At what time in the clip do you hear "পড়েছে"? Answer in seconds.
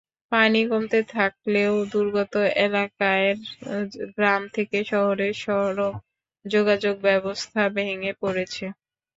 8.21-8.65